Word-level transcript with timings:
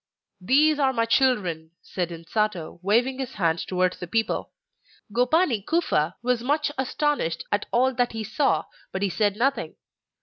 'These 0.39 0.79
are 0.79 0.93
my 0.93 1.05
children!' 1.05 1.69
said 1.83 2.09
Insato, 2.09 2.79
waving 2.81 3.19
his 3.19 3.35
hand 3.35 3.59
towards 3.59 3.99
the 3.99 4.07
people. 4.07 4.49
Gopani 5.13 5.63
Kufa 5.63 6.15
was 6.23 6.41
much 6.41 6.71
astonished 6.75 7.45
at 7.51 7.67
all 7.71 7.93
that 7.93 8.13
he 8.13 8.23
saw, 8.23 8.63
but 8.91 9.03
he 9.03 9.11
said 9.11 9.35
nothing. 9.35 9.75